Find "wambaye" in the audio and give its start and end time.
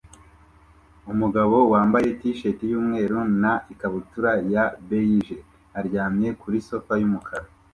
1.71-2.07